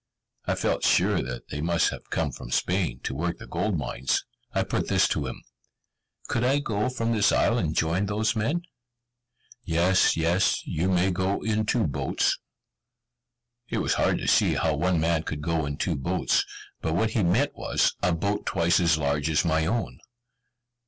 I 0.45 0.55
felt 0.55 0.83
sure 0.83 1.21
that 1.21 1.49
they 1.49 1.61
must 1.61 1.91
have 1.91 2.09
come 2.09 2.31
from 2.31 2.49
Spain, 2.49 3.01
to 3.01 3.13
work 3.13 3.37
the 3.37 3.45
gold 3.45 3.77
mines. 3.77 4.25
I 4.51 4.63
put 4.63 4.87
this 4.87 5.07
to 5.09 5.27
him: 5.27 5.43
"Could 6.27 6.43
I 6.43 6.57
go 6.57 6.89
from 6.89 7.11
this 7.11 7.31
isle 7.31 7.59
and 7.59 7.75
join 7.75 8.07
those 8.07 8.35
men?" 8.35 8.63
"Yes, 9.63 10.17
yes, 10.17 10.65
you 10.65 10.89
may 10.89 11.11
go 11.11 11.43
in 11.43 11.67
two 11.67 11.85
boats." 11.85 12.39
It 13.69 13.77
was 13.77 13.93
hard 13.93 14.17
to 14.17 14.27
see 14.27 14.55
how 14.55 14.75
one 14.75 14.99
man 14.99 15.21
could 15.21 15.43
go 15.43 15.67
in 15.67 15.77
two 15.77 15.95
boats, 15.95 16.45
but 16.81 16.95
what 16.95 17.11
he 17.11 17.21
meant 17.21 17.53
was, 17.55 17.93
a 18.01 18.11
boat 18.11 18.47
twice 18.47 18.79
as 18.79 18.97
large 18.97 19.29
as 19.29 19.45
my 19.45 19.67
own. 19.67 19.99